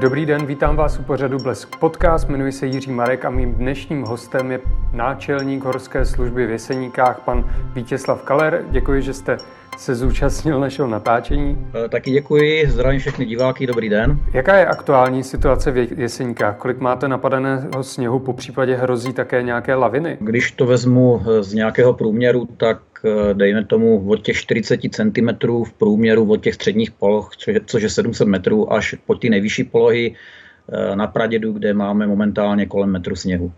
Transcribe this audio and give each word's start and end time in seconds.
Dobrý 0.00 0.26
den, 0.26 0.46
vítám 0.46 0.76
vás 0.76 0.98
u 0.98 1.02
pořadu 1.02 1.38
Blesk 1.38 1.76
Podcast, 1.76 2.28
jmenuji 2.28 2.52
se 2.52 2.66
Jiří 2.66 2.90
Marek 2.90 3.24
a 3.24 3.30
mým 3.30 3.54
dnešním 3.54 4.02
hostem 4.02 4.52
je 4.52 4.60
náčelník 4.92 5.64
Horské 5.64 6.04
služby 6.04 6.46
v 6.46 6.50
Jeseníkách, 6.50 7.20
pan 7.24 7.50
Vítězslav 7.74 8.22
Kaler. 8.22 8.64
Děkuji, 8.70 9.02
že 9.02 9.12
jste 9.12 9.36
se 9.78 9.94
zúčastnil 9.94 10.60
našeho 10.60 10.88
natáčení. 10.88 11.66
E, 11.84 11.88
taky 11.88 12.10
děkuji, 12.10 12.70
zdravím 12.70 13.00
všechny 13.00 13.24
diváky, 13.24 13.66
dobrý 13.66 13.88
den. 13.88 14.18
Jaká 14.32 14.56
je 14.56 14.66
aktuální 14.66 15.22
situace 15.24 15.70
v 15.70 15.98
Jeseníkách? 16.00 16.56
Kolik 16.56 16.78
máte 16.78 17.08
napadeného 17.08 17.82
sněhu, 17.82 18.18
po 18.18 18.32
případě 18.32 18.76
hrozí 18.76 19.12
také 19.12 19.42
nějaké 19.42 19.74
laviny? 19.74 20.16
Když 20.20 20.52
to 20.52 20.66
vezmu 20.66 21.22
e, 21.26 21.42
z 21.42 21.54
nějakého 21.54 21.94
průměru, 21.94 22.48
tak 22.56 22.78
dejme 23.32 23.64
tomu 23.64 24.10
od 24.10 24.22
těch 24.22 24.36
40 24.36 24.80
cm 24.90 25.28
v 25.64 25.72
průměru 25.78 26.30
od 26.30 26.42
těch 26.42 26.54
středních 26.54 26.90
poloh, 26.90 27.30
což 27.66 27.82
je 27.82 27.90
700 27.90 28.28
metrů, 28.28 28.72
až 28.72 28.94
po 29.06 29.14
ty 29.14 29.30
nejvyšší 29.30 29.64
polohy 29.64 30.14
na 30.94 31.06
Pradědu, 31.06 31.52
kde 31.52 31.74
máme 31.74 32.06
momentálně 32.06 32.66
kolem 32.66 32.90
metru 32.90 33.16
sněhu. 33.16 33.52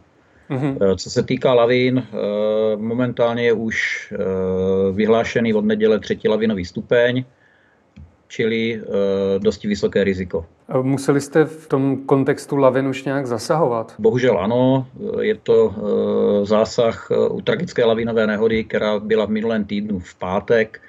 Mm-hmm. 0.51 0.97
Co 0.97 1.11
se 1.11 1.23
týká 1.23 1.55
lavín, 1.55 1.99
eh, 1.99 2.77
momentálně 2.77 3.45
je 3.45 3.53
už 3.53 3.77
eh, 4.13 4.17
vyhlášený 4.93 5.55
od 5.55 5.65
neděle 5.65 5.99
třetí 5.99 6.29
lavinový 6.29 6.65
stupeň, 6.65 7.25
čili 8.29 8.83
dosti 9.39 9.69
vysoké 9.69 10.05
riziko. 10.05 10.47
Museli 10.83 11.21
jste 11.21 11.45
v 11.45 11.69
tom 11.69 11.97
kontextu 12.07 12.57
lavin 12.57 12.87
už 12.87 13.05
nějak 13.05 13.27
zasahovat? 13.27 13.95
Bohužel 13.99 14.39
ano, 14.39 14.87
je 15.21 15.35
to 15.35 15.75
zásah 16.45 17.11
u 17.31 17.41
tragické 17.41 17.85
lavinové 17.85 18.27
nehody, 18.27 18.65
která 18.65 18.99
byla 18.99 19.27
v 19.27 19.31
minulém 19.31 19.65
týdnu 19.65 19.99
v 19.99 20.15
pátek, 20.15 20.81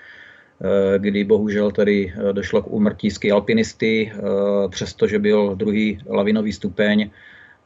kdy 0.98 1.24
bohužel 1.24 1.72
tedy 1.72 2.14
došlo 2.32 2.62
k 2.62 2.68
úmrtí 2.68 3.12
ski 3.12 3.32
alpinisty, 3.32 4.12
přestože 4.70 5.20
byl 5.20 5.56
druhý 5.56 6.00
lavinový 6.10 6.54
stupeň, 6.54 7.10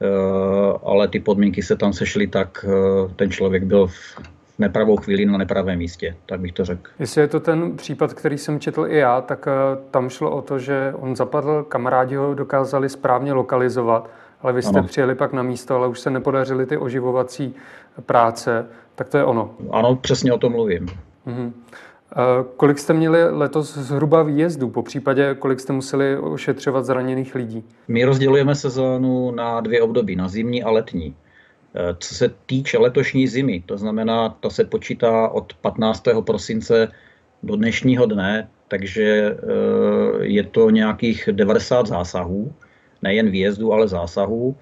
Eh, 0.01 0.79
ale 0.83 1.07
ty 1.07 1.19
podmínky 1.19 1.63
se 1.63 1.75
tam 1.75 1.93
sešly 1.93 2.27
tak, 2.27 2.65
eh, 2.67 3.13
ten 3.15 3.31
člověk 3.31 3.63
byl 3.63 3.87
v 3.87 4.15
nepravou 4.59 4.97
chvíli 4.97 5.25
na 5.25 5.37
nepravém 5.37 5.79
místě, 5.79 6.15
tak 6.25 6.39
bych 6.39 6.51
to 6.51 6.65
řekl. 6.65 6.91
Jestli 6.99 7.21
je 7.21 7.27
to 7.27 7.39
ten 7.39 7.77
případ, 7.77 8.13
který 8.13 8.37
jsem 8.37 8.59
četl 8.59 8.87
i 8.89 8.97
já, 8.97 9.21
tak 9.21 9.47
eh, 9.47 9.77
tam 9.91 10.09
šlo 10.09 10.31
o 10.31 10.41
to, 10.41 10.59
že 10.59 10.93
on 10.99 11.15
zapadl, 11.15 11.63
kamarádi 11.63 12.15
ho 12.15 12.33
dokázali 12.33 12.89
správně 12.89 13.33
lokalizovat, 13.33 14.09
ale 14.41 14.53
vy 14.53 14.61
jste 14.61 14.79
ano. 14.79 14.87
přijeli 14.87 15.15
pak 15.15 15.33
na 15.33 15.43
místo, 15.43 15.75
ale 15.75 15.87
už 15.87 15.99
se 15.99 16.09
nepodařily 16.09 16.65
ty 16.65 16.77
oživovací 16.77 17.55
práce, 18.05 18.65
tak 18.95 19.09
to 19.09 19.17
je 19.17 19.23
ono. 19.23 19.55
Ano, 19.71 19.95
přesně 19.95 20.33
o 20.33 20.37
tom 20.37 20.51
mluvím. 20.51 20.87
Mhm. 21.25 21.53
Kolik 22.57 22.79
jste 22.79 22.93
měli 22.93 23.37
letos 23.37 23.77
zhruba 23.77 24.23
výjezdů, 24.23 24.69
po 24.69 24.83
případě 24.83 25.35
kolik 25.39 25.59
jste 25.59 25.73
museli 25.73 26.17
ošetřovat 26.17 26.85
zraněných 26.85 27.35
lidí? 27.35 27.63
My 27.87 28.05
rozdělujeme 28.05 28.55
sezónu 28.55 29.31
na 29.31 29.61
dvě 29.61 29.81
období, 29.81 30.15
na 30.15 30.27
zimní 30.27 30.63
a 30.63 30.71
letní. 30.71 31.15
E, 31.75 31.95
co 31.99 32.15
se 32.15 32.31
týče 32.45 32.77
letošní 32.77 33.27
zimy, 33.27 33.63
to 33.65 33.77
znamená, 33.77 34.29
to 34.29 34.49
se 34.49 34.65
počítá 34.65 35.27
od 35.27 35.53
15. 35.53 36.03
prosince 36.25 36.87
do 37.43 37.55
dnešního 37.55 38.05
dne, 38.05 38.49
takže 38.67 39.03
e, 39.03 39.35
je 40.19 40.43
to 40.43 40.69
nějakých 40.69 41.29
90 41.31 41.87
zásahů, 41.87 42.53
nejen 43.01 43.29
výjezdů, 43.29 43.73
ale 43.73 43.87
zásahů. 43.87 44.55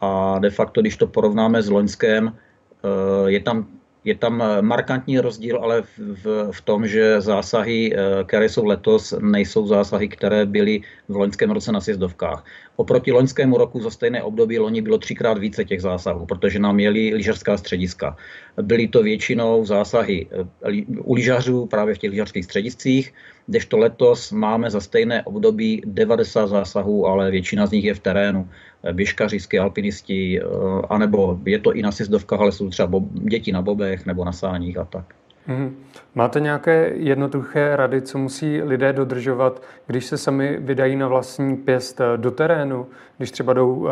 A 0.00 0.38
de 0.38 0.50
facto, 0.50 0.80
když 0.80 0.96
to 0.96 1.06
porovnáme 1.06 1.62
s 1.62 1.70
loňském, 1.70 2.28
e, 2.28 3.30
je 3.30 3.40
tam 3.40 3.66
je 4.08 4.16
tam 4.16 4.40
eh, 4.40 4.62
markantní 4.62 5.20
rozdíl, 5.20 5.60
ale 5.60 5.84
v, 5.84 6.24
v, 6.24 6.24
v 6.52 6.60
tom, 6.64 6.88
že 6.88 7.20
zásahy, 7.20 7.92
eh, 7.92 8.24
které 8.24 8.48
jsou 8.48 8.64
letos, 8.64 9.12
nejsou 9.20 9.68
zásahy, 9.68 10.08
které 10.08 10.48
byly 10.48 10.80
v 11.08 11.16
loňském 11.16 11.50
roce 11.52 11.72
na 11.72 11.80
sjezdovkách. 11.80 12.40
Oproti 12.80 13.12
loňskému 13.12 13.58
roku 13.58 13.80
za 13.84 13.90
stejné 13.90 14.22
období 14.24 14.58
loni 14.58 14.80
bylo 14.80 14.98
třikrát 14.98 15.36
více 15.38 15.64
těch 15.64 15.84
zásahů, 15.84 16.26
protože 16.26 16.58
nám 16.58 16.80
měli 16.80 17.14
lyžařská 17.14 17.56
střediska. 17.60 18.16
Byly 18.56 18.88
to 18.88 19.02
většinou 19.04 19.64
zásahy 19.64 20.26
eh, 20.32 20.82
u 21.04 21.14
lyžařů 21.14 21.66
právě 21.66 21.94
v 21.94 21.98
těch 21.98 22.10
lyžařských 22.10 22.44
střediscích, 22.44 23.12
kdežto 23.48 23.78
letos 23.78 24.32
máme 24.32 24.70
za 24.70 24.80
stejné 24.80 25.22
období 25.22 25.82
90 25.84 26.46
zásahů, 26.46 27.06
ale 27.06 27.30
většina 27.30 27.66
z 27.66 27.70
nich 27.70 27.84
je 27.84 27.94
v 27.94 27.98
terénu. 27.98 28.48
Běžkaři, 28.92 29.38
alpinisti, 29.60 30.40
anebo 30.88 31.38
je 31.44 31.58
to 31.58 31.72
i 31.72 31.82
na 31.82 31.92
sjezdovkách, 31.92 32.40
ale 32.40 32.52
jsou 32.52 32.70
třeba 32.70 33.00
děti 33.12 33.52
na 33.52 33.62
bobech 33.62 34.06
nebo 34.06 34.24
na 34.24 34.32
sáních 34.32 34.78
a 34.78 34.84
tak. 34.84 35.14
Hmm. 35.46 35.84
Máte 36.14 36.40
nějaké 36.40 36.92
jednoduché 36.94 37.76
rady, 37.76 38.02
co 38.02 38.18
musí 38.18 38.62
lidé 38.62 38.92
dodržovat, 38.92 39.62
když 39.86 40.04
se 40.04 40.18
sami 40.18 40.56
vydají 40.60 40.96
na 40.96 41.08
vlastní 41.08 41.56
pěst 41.56 42.00
eh, 42.00 42.04
do 42.16 42.30
terénu, 42.30 42.86
když 43.16 43.30
třeba 43.30 43.52
jdou 43.52 43.74
uh, 43.74 43.88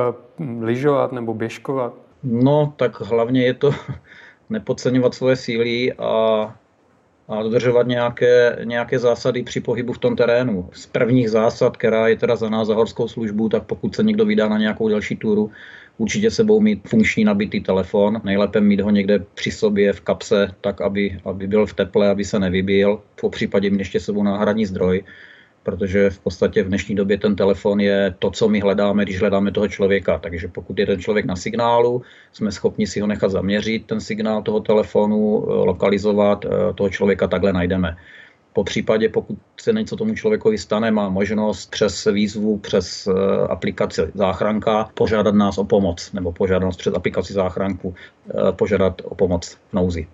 lyžovat 0.61 1.13
nebo 1.13 1.35
běžkovat? 1.35 1.95
No, 2.23 2.73
tak 2.77 3.01
hlavně 3.01 3.45
je 3.45 3.55
to 3.55 3.71
nepodceňovat 4.51 5.15
svoje 5.15 5.37
síly 5.37 5.93
a, 5.93 6.55
a 7.29 7.43
dodržovat 7.43 7.87
nějaké, 7.87 8.59
nějaké 8.65 8.99
zásady 8.99 9.43
při 9.43 9.61
pohybu 9.61 9.93
v 9.93 9.99
tom 9.99 10.17
terénu. 10.17 10.69
Z 10.73 10.87
prvních 10.87 11.31
zásad, 11.31 11.77
která 11.77 12.09
je 12.09 12.17
teda 12.17 12.37
za 12.37 12.49
nás 12.49 12.69
za 12.69 12.75
horskou 12.75 13.09
službu, 13.09 13.49
tak 13.49 13.63
pokud 13.63 13.95
se 13.95 14.03
někdo 14.03 14.25
vydá 14.25 14.49
na 14.49 14.59
nějakou 14.59 14.89
další 14.89 15.17
túru, 15.17 15.51
určitě 15.99 16.31
sebou 16.31 16.61
mít 16.61 16.89
funkční 16.89 17.25
nabitý 17.25 17.61
telefon, 17.61 18.21
nejlépe 18.25 18.61
mít 18.61 18.81
ho 18.81 18.91
někde 18.91 19.19
při 19.35 19.51
sobě 19.51 19.93
v 19.93 20.01
kapse, 20.01 20.55
tak 20.61 20.81
aby, 20.81 21.21
aby 21.25 21.47
byl 21.47 21.67
v 21.67 21.75
teple, 21.75 22.11
aby 22.11 22.25
se 22.25 22.39
nevybil, 22.39 23.01
po 23.21 23.31
případě 23.31 23.71
mít 23.71 23.79
ještě 23.79 24.01
sebou 24.01 24.23
náhradní 24.23 24.67
zdroj, 24.67 25.05
protože 25.67 26.11
v 26.11 26.19
podstatě 26.19 26.63
v 26.63 26.69
dnešní 26.69 26.95
době 26.95 27.19
ten 27.19 27.37
telefon 27.37 27.81
je 27.81 28.15
to, 28.19 28.31
co 28.31 28.49
my 28.49 28.61
hledáme, 28.61 29.03
když 29.03 29.21
hledáme 29.21 29.51
toho 29.51 29.69
člověka. 29.69 30.19
Takže 30.19 30.49
pokud 30.49 30.79
je 30.79 30.87
ten 30.87 31.01
člověk 31.01 31.27
na 31.27 31.37
signálu, 31.37 32.03
jsme 32.33 32.53
schopni 32.53 32.87
si 32.87 33.01
ho 33.01 33.07
nechat 33.07 33.31
zaměřit, 33.31 33.87
ten 33.87 34.01
signál 34.01 34.43
toho 34.43 34.61
telefonu, 34.61 35.43
lokalizovat, 35.47 36.45
eh, 36.45 36.73
toho 36.75 36.91
člověka 36.91 37.27
takhle 37.27 37.53
najdeme. 37.53 37.97
Po 38.53 38.65
případě, 38.65 39.09
pokud 39.09 39.37
se 39.61 39.73
něco 39.73 39.97
tomu 39.97 40.15
člověkovi 40.15 40.59
stane, 40.59 40.91
má 40.91 41.09
možnost 41.09 41.71
přes 41.71 42.05
výzvu, 42.05 42.59
přes 42.59 43.11
eh, 43.11 43.13
aplikaci 43.51 44.03
záchranka 44.15 44.89
požádat 44.95 45.35
nás 45.35 45.59
o 45.59 45.65
pomoc, 45.65 46.13
nebo 46.13 46.33
požádat 46.33 46.67
nás 46.67 46.77
přes 46.77 46.95
aplikaci 46.95 47.33
záchranku 47.33 47.95
eh, 48.31 48.53
požádat 48.53 49.03
o 49.05 49.15
pomoc 49.15 49.59
v 49.71 49.73
nouzi. 49.73 50.07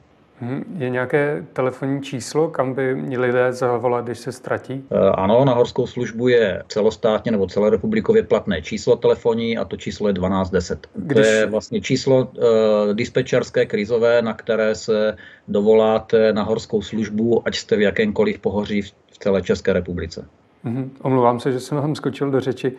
Mhm. 0.42 0.64
Je 0.78 0.90
nějaké 0.90 1.44
telefonní 1.52 2.02
číslo, 2.02 2.48
kam 2.48 2.74
by 2.74 2.94
měli 2.94 3.26
lidé 3.26 3.52
zavolat, 3.52 4.04
když 4.04 4.18
se 4.18 4.32
ztratí? 4.32 4.84
Eh, 4.90 5.10
ano, 5.14 5.44
na 5.44 5.54
horskou 5.54 5.86
službu 5.86 6.28
je 6.28 6.62
celostátně 6.68 7.32
nebo 7.32 7.46
celé 7.46 7.70
republikově 7.70 8.22
platné 8.22 8.62
číslo 8.62 8.96
telefonní 8.96 9.58
a 9.58 9.64
to 9.64 9.76
číslo 9.76 10.08
je 10.08 10.14
1210. 10.14 10.86
Když... 10.94 11.26
To 11.26 11.32
je 11.32 11.46
vlastně 11.46 11.80
číslo 11.80 12.16
uh, 12.24 12.94
dispečerské 12.94 13.66
krizové, 13.66 14.22
na 14.22 14.34
které 14.34 14.74
se 14.74 15.16
dovoláte 15.48 16.32
na 16.32 16.42
horskou 16.42 16.82
službu, 16.82 17.42
ať 17.44 17.56
jste 17.56 17.76
v 17.76 17.80
jakémkoliv 17.80 18.38
pohoří 18.38 18.82
v 18.82 19.18
celé 19.18 19.42
České 19.42 19.72
republice. 19.72 20.26
Mm-hmm. 20.64 20.88
Omlouvám 21.02 21.40
se, 21.40 21.52
že 21.52 21.60
jsem 21.60 21.78
vám 21.78 21.94
skočil 21.94 22.30
do 22.30 22.40
řeči. 22.40 22.72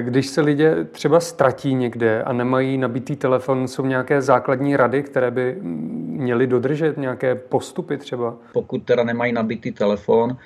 Když 0.00 0.26
se 0.26 0.40
lidé 0.40 0.84
třeba 0.84 1.20
ztratí 1.20 1.74
někde 1.74 2.22
a 2.22 2.32
nemají 2.32 2.78
nabitý 2.78 3.16
telefon, 3.16 3.68
jsou 3.68 3.86
nějaké 3.86 4.22
základní 4.22 4.76
rady, 4.76 5.02
které 5.02 5.30
by 5.30 5.56
měli 5.62 6.46
dodržet, 6.46 6.96
nějaké 6.96 7.34
postupy 7.34 7.96
třeba? 7.96 8.36
Pokud 8.52 8.78
teda 8.78 9.04
nemají 9.04 9.32
nabitý 9.32 9.72
telefon, 9.72 10.36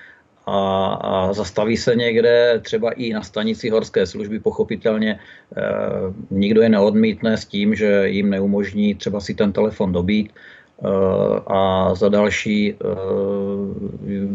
a, 0.47 0.87
a 1.03 1.33
zastaví 1.33 1.77
se 1.77 1.97
někde, 1.97 2.61
třeba 2.65 2.91
i 2.91 3.13
na 3.13 3.23
stanici 3.23 3.71
horské 3.71 4.07
služby, 4.07 4.41
pochopitelně 4.41 5.13
e, 5.13 5.19
nikdo 6.31 6.63
je 6.63 6.69
neodmítne 6.69 7.37
s 7.37 7.45
tím, 7.45 7.75
že 7.75 8.09
jim 8.09 8.31
neumožní 8.31 8.95
třeba 8.95 9.21
si 9.21 9.35
ten 9.35 9.53
telefon 9.53 9.93
dobít. 9.93 10.31
E, 10.31 10.35
a 11.47 11.95
za 11.95 12.09
další 12.09 12.75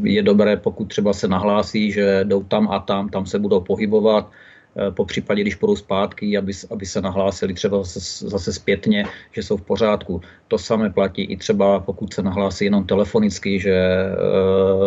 je 0.04 0.24
dobré, 0.24 0.58
pokud 0.58 0.86
třeba 0.86 1.14
se 1.14 1.28
nahlásí, 1.28 1.92
že 1.92 2.22
jdou 2.24 2.44
tam 2.44 2.68
a 2.72 2.80
tam, 2.80 3.10
tam 3.10 3.26
se 3.26 3.40
budou 3.40 3.62
pohybovat, 3.62 4.30
Eh, 4.30 4.49
po 4.90 5.06
případě, 5.06 5.42
když 5.42 5.56
půjdou 5.56 5.76
zpátky, 5.76 6.38
aby, 6.38 6.54
aby 6.72 6.86
se 6.86 7.02
nahlásili 7.02 7.54
třeba 7.54 7.78
zase, 7.78 8.30
zase 8.30 8.54
zpětně, 8.54 9.06
že 9.32 9.44
jsou 9.44 9.58
v 9.58 9.62
pořádku. 9.62 10.22
To 10.48 10.58
samé 10.58 10.90
platí 10.90 11.22
i 11.22 11.38
třeba, 11.38 11.80
pokud 11.80 12.14
se 12.14 12.22
nahlásí 12.22 12.66
jenom 12.66 12.86
telefonicky, 12.86 13.60
že 13.60 13.74
e, 13.74 14.16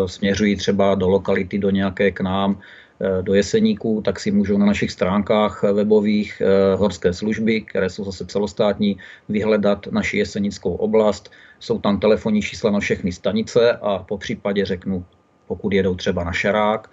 směřují 0.07 0.57
třeba 0.57 0.95
do 0.95 1.09
lokality, 1.09 1.59
do 1.59 1.71
nějaké 1.71 2.11
k 2.11 2.21
nám, 2.21 2.61
e, 3.01 3.23
do 3.23 3.35
Jeseníků, 3.35 4.03
tak 4.05 4.21
si 4.21 4.31
můžou 4.31 4.59
na 4.59 4.67
našich 4.67 4.91
stránkách 4.91 5.63
webových 5.63 6.41
e, 6.41 6.75
horské 6.75 7.13
služby, 7.13 7.61
které 7.61 7.91
jsou 7.91 8.05
zase 8.05 8.27
celostátní, 8.27 8.97
vyhledat 9.29 9.87
naši 9.91 10.19
jesenickou 10.19 10.75
oblast. 10.75 11.31
Jsou 11.61 11.79
tam 11.79 12.01
telefonní 12.01 12.43
čísla 12.43 12.71
na 12.71 12.81
všechny 12.81 13.13
stanice 13.13 13.73
a 13.73 13.99
po 13.99 14.19
případě 14.19 14.65
řeknu, 14.65 15.05
pokud 15.47 15.73
jedou 15.73 15.95
třeba 15.95 16.25
na 16.25 16.33
Šarák, 16.33 16.91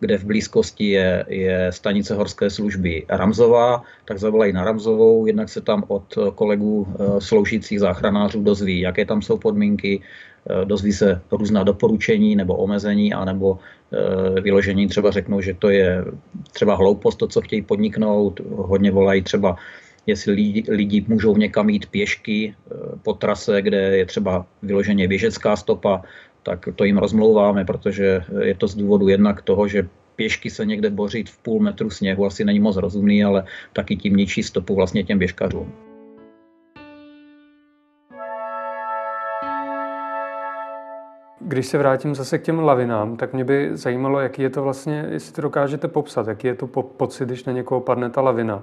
kde 0.00 0.18
v 0.18 0.24
blízkosti 0.24 0.90
je, 0.90 1.24
je 1.28 1.72
stanice 1.72 2.14
horské 2.14 2.50
služby 2.50 3.04
Ramzová, 3.08 3.82
tak 4.04 4.18
zavolají 4.18 4.52
na 4.52 4.64
Ramzovou, 4.64 5.26
jednak 5.26 5.48
se 5.48 5.60
tam 5.60 5.84
od 5.88 6.18
kolegů 6.34 6.86
eh, 6.88 7.20
sloužících 7.20 7.80
záchranářů 7.80 8.42
dozví, 8.42 8.80
jaké 8.80 9.04
tam 9.04 9.22
jsou 9.22 9.38
podmínky, 9.38 10.00
eh, 10.00 10.64
dozví 10.64 10.92
se 10.92 11.20
různá 11.32 11.62
doporučení 11.62 12.36
nebo 12.36 12.56
omezení, 12.56 13.14
anebo 13.14 13.58
eh, 13.58 14.40
vyložení 14.40 14.88
třeba 14.88 15.10
řeknou, 15.10 15.40
že 15.40 15.54
to 15.54 15.68
je 15.68 16.04
třeba 16.52 16.74
hloupost, 16.74 17.16
to, 17.16 17.28
co 17.28 17.40
chtějí 17.40 17.62
podniknout, 17.62 18.40
hodně 18.56 18.90
volají 18.90 19.22
třeba 19.22 19.56
jestli 20.06 20.32
lidi, 20.32 20.64
lidi 20.68 21.04
můžou 21.08 21.36
někam 21.36 21.70
jít 21.70 21.86
pěšky 21.86 22.54
po 23.02 23.12
trase, 23.12 23.62
kde 23.62 23.96
je 23.96 24.06
třeba 24.06 24.46
vyloženě 24.62 25.08
běžecká 25.08 25.56
stopa, 25.56 26.02
tak 26.42 26.68
to 26.76 26.84
jim 26.84 26.98
rozmlouváme, 26.98 27.64
protože 27.64 28.24
je 28.40 28.54
to 28.54 28.68
z 28.68 28.74
důvodu 28.74 29.08
jednak 29.08 29.42
toho, 29.42 29.68
že 29.68 29.88
pěšky 30.16 30.50
se 30.50 30.66
někde 30.66 30.90
bořit 30.90 31.30
v 31.30 31.38
půl 31.38 31.60
metru 31.60 31.90
sněhu 31.90 32.26
asi 32.26 32.44
není 32.44 32.60
moc 32.60 32.76
rozumný, 32.76 33.24
ale 33.24 33.44
taky 33.72 33.96
tím 33.96 34.16
ničí 34.16 34.42
stopu 34.42 34.74
vlastně 34.74 35.04
těm 35.04 35.18
běžkařům. 35.18 35.72
Když 41.40 41.66
se 41.66 41.78
vrátím 41.78 42.14
zase 42.14 42.38
k 42.38 42.42
těm 42.42 42.58
lavinám, 42.58 43.16
tak 43.16 43.32
mě 43.32 43.44
by 43.44 43.70
zajímalo, 43.72 44.20
jaký 44.20 44.42
je 44.42 44.50
to 44.50 44.62
vlastně, 44.62 45.06
jestli 45.10 45.32
to 45.32 45.42
dokážete 45.42 45.88
popsat, 45.88 46.28
jaký 46.28 46.46
je 46.46 46.54
to 46.54 46.66
po- 46.66 46.82
pocit, 46.82 47.26
když 47.26 47.44
na 47.44 47.52
někoho 47.52 47.80
padne 47.80 48.10
ta 48.10 48.20
lavina 48.20 48.62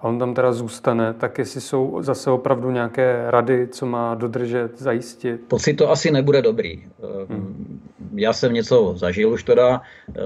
a 0.00 0.04
on 0.04 0.18
tam 0.18 0.34
teda 0.34 0.52
zůstane, 0.52 1.14
tak 1.14 1.38
jestli 1.38 1.60
jsou 1.60 1.98
zase 2.02 2.30
opravdu 2.30 2.70
nějaké 2.70 3.24
rady, 3.26 3.68
co 3.68 3.86
má 3.86 4.14
dodržet, 4.14 4.78
zajistit? 4.78 5.40
Pocit 5.48 5.74
to 5.74 5.90
asi 5.90 6.10
nebude 6.10 6.42
dobrý. 6.42 6.84
Hmm. 7.28 7.80
Já 8.14 8.32
jsem 8.32 8.52
něco 8.52 8.94
zažil 8.96 9.30
už 9.30 9.42
teda, 9.42 9.82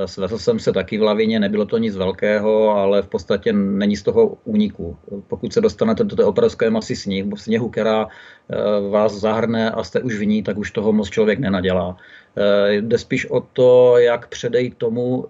svezl 0.06 0.38
jsem 0.38 0.58
se 0.58 0.72
taky 0.72 0.98
v 0.98 1.02
lavině, 1.02 1.40
nebylo 1.40 1.64
to 1.64 1.78
nic 1.78 1.96
velkého, 1.96 2.70
ale 2.70 3.02
v 3.02 3.08
podstatě 3.08 3.52
není 3.52 3.96
z 3.96 4.02
toho 4.02 4.36
úniku. 4.44 4.96
Pokud 5.28 5.52
se 5.52 5.60
dostanete 5.60 6.04
do 6.04 6.16
té 6.16 6.24
obrovské 6.24 6.70
masy 6.70 6.96
sněhu, 6.96 7.36
sněhu, 7.36 7.68
která 7.68 8.06
eh, 8.06 8.90
vás 8.90 9.12
zahrne 9.12 9.70
a 9.70 9.84
jste 9.84 10.00
už 10.00 10.14
v 10.14 10.26
ní, 10.26 10.42
tak 10.42 10.58
už 10.58 10.70
toho 10.70 10.92
moc 10.92 11.10
člověk 11.10 11.38
nenadělá. 11.38 11.96
Eh, 12.36 12.72
jde 12.72 12.98
spíš 12.98 13.30
o 13.30 13.40
to, 13.40 13.98
jak 13.98 14.28
předejít 14.28 14.74
tomu, 14.78 15.26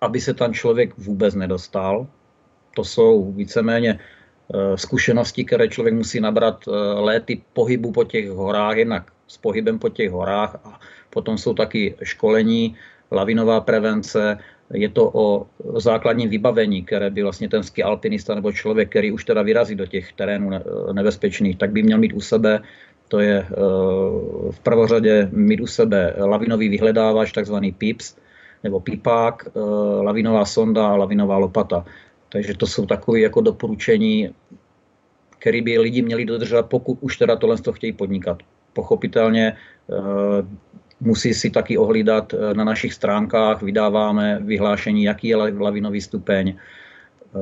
aby 0.00 0.20
se 0.20 0.34
tam 0.34 0.52
člověk 0.52 0.98
vůbec 0.98 1.34
nedostal, 1.34 2.06
to 2.74 2.84
jsou 2.84 3.32
víceméně 3.32 3.98
eh, 3.98 4.76
zkušenosti, 4.76 5.44
které 5.44 5.68
člověk 5.68 5.94
musí 5.94 6.20
nabrat 6.20 6.64
eh, 6.68 6.70
léty 7.00 7.42
pohybu 7.52 7.92
po 7.92 8.04
těch 8.04 8.30
horách, 8.30 8.76
jednak 8.76 9.10
s 9.26 9.36
pohybem 9.36 9.78
po 9.78 9.88
těch 9.88 10.10
horách 10.10 10.54
a 10.64 10.80
potom 11.10 11.38
jsou 11.38 11.54
taky 11.54 11.94
školení, 12.02 12.76
lavinová 13.10 13.60
prevence, 13.60 14.38
je 14.70 14.88
to 14.88 15.10
o 15.14 15.46
základním 15.82 16.30
vybavení, 16.30 16.82
které 16.82 17.10
by 17.10 17.22
vlastně 17.22 17.48
ten 17.48 17.62
ski 17.62 17.82
alpinista 17.82 18.34
nebo 18.34 18.52
člověk, 18.52 18.90
který 18.90 19.12
už 19.12 19.24
teda 19.24 19.42
vyrazí 19.42 19.74
do 19.74 19.86
těch 19.86 20.12
terénů 20.12 20.50
nebezpečných, 20.92 21.58
tak 21.58 21.70
by 21.70 21.82
měl 21.82 21.98
mít 21.98 22.12
u 22.12 22.20
sebe, 22.20 22.62
to 23.08 23.18
je 23.18 23.38
eh, 23.42 23.54
v 24.50 24.58
prvořadě 24.62 25.28
mít 25.32 25.60
u 25.60 25.66
sebe 25.66 26.14
lavinový 26.18 26.68
vyhledávač, 26.68 27.32
takzvaný 27.32 27.72
PIPS, 27.72 28.16
nebo 28.64 28.80
pipák, 28.80 29.48
lavinová 30.02 30.44
sonda 30.44 30.86
a 30.86 30.96
lavinová 30.96 31.36
lopata. 31.38 31.84
Takže 32.32 32.54
to 32.54 32.66
jsou 32.66 32.86
takové 32.86 33.20
jako 33.20 33.40
doporučení, 33.40 34.34
které 35.38 35.62
by 35.62 35.78
lidi 35.78 36.02
měli 36.02 36.24
dodržovat, 36.24 36.66
pokud 36.66 36.98
už 37.00 37.16
teda 37.16 37.36
tohle 37.36 37.58
to 37.58 37.72
chtějí 37.72 37.92
podnikat. 37.92 38.42
Pochopitelně 38.72 39.52
eh, 39.52 40.46
musí 41.00 41.34
si 41.34 41.50
taky 41.50 41.78
ohlídat 41.78 42.34
eh, 42.34 42.54
na 42.54 42.64
našich 42.64 42.94
stránkách, 42.94 43.62
vydáváme 43.62 44.38
vyhlášení, 44.42 45.04
jaký 45.04 45.28
je 45.28 45.36
lavinový 45.36 46.00
stupeň 46.00 46.54
eh, 46.54 47.38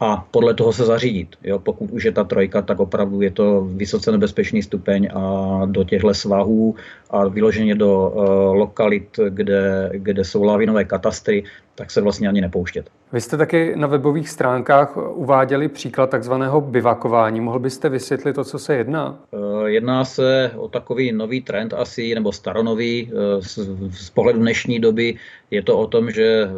a 0.00 0.26
podle 0.30 0.54
toho 0.54 0.72
se 0.72 0.84
zařídit. 0.84 1.28
Jo, 1.44 1.58
pokud 1.58 1.90
už 1.90 2.04
je 2.04 2.12
ta 2.12 2.24
trojka, 2.24 2.62
tak 2.62 2.80
opravdu 2.80 3.20
je 3.20 3.30
to 3.30 3.60
vysoce 3.60 4.12
nebezpečný 4.12 4.62
stupeň 4.62 5.08
a 5.14 5.62
do 5.66 5.84
těchto 5.84 6.14
svahů 6.14 6.74
a 7.10 7.28
vyloženě 7.28 7.74
do 7.74 8.12
uh, 8.14 8.22
lokalit, 8.56 9.20
kde, 9.28 9.90
kde 9.92 10.24
jsou 10.24 10.42
lavinové 10.42 10.84
katastry, 10.84 11.44
tak 11.74 11.90
se 11.90 12.00
vlastně 12.00 12.28
ani 12.28 12.40
nepouštět. 12.40 12.90
Vy 13.12 13.20
jste 13.20 13.36
taky 13.36 13.72
na 13.76 13.86
webových 13.86 14.28
stránkách 14.28 14.96
uváděli 14.96 15.68
příklad 15.68 16.10
takzvaného 16.10 16.60
bivakování. 16.60 17.40
Mohl 17.40 17.58
byste 17.58 17.88
vysvětlit 17.88 18.32
to, 18.32 18.44
co 18.44 18.58
se 18.58 18.74
jedná? 18.74 19.18
Uh, 19.30 19.66
jedná 19.66 20.04
se 20.04 20.50
o 20.56 20.68
takový 20.68 21.12
nový 21.12 21.40
trend 21.40 21.74
asi, 21.74 22.14
nebo 22.14 22.32
staronový. 22.32 23.12
Uh, 23.12 23.20
z, 23.40 23.58
z 23.90 24.10
pohledu 24.10 24.38
dnešní 24.38 24.80
doby 24.80 25.14
je 25.50 25.62
to 25.62 25.78
o 25.78 25.86
tom, 25.86 26.10
že 26.10 26.48